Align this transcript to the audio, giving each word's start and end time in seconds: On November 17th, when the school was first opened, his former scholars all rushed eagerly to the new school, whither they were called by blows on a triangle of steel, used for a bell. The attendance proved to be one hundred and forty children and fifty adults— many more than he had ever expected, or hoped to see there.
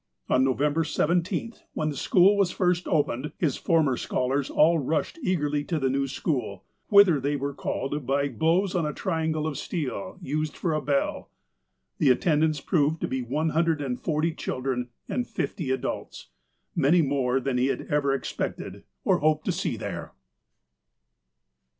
On 0.29 0.43
November 0.43 0.83
17th, 0.83 1.59
when 1.73 1.89
the 1.89 1.95
school 1.95 2.35
was 2.35 2.49
first 2.49 2.87
opened, 2.87 3.33
his 3.37 3.55
former 3.55 3.95
scholars 3.97 4.49
all 4.49 4.79
rushed 4.79 5.19
eagerly 5.21 5.63
to 5.65 5.77
the 5.77 5.91
new 5.91 6.07
school, 6.07 6.63
whither 6.87 7.19
they 7.19 7.35
were 7.35 7.53
called 7.53 8.07
by 8.07 8.27
blows 8.27 8.73
on 8.73 8.83
a 8.87 8.93
triangle 8.93 9.45
of 9.45 9.59
steel, 9.59 10.17
used 10.19 10.57
for 10.57 10.73
a 10.73 10.81
bell. 10.81 11.29
The 11.99 12.09
attendance 12.09 12.61
proved 12.61 12.99
to 13.01 13.07
be 13.07 13.21
one 13.21 13.49
hundred 13.49 13.79
and 13.79 14.01
forty 14.01 14.33
children 14.33 14.89
and 15.07 15.27
fifty 15.27 15.69
adults— 15.69 16.29
many 16.75 17.03
more 17.03 17.39
than 17.39 17.59
he 17.59 17.67
had 17.67 17.81
ever 17.81 18.11
expected, 18.11 18.81
or 19.05 19.19
hoped 19.19 19.45
to 19.45 19.51
see 19.51 19.77
there. 19.77 20.13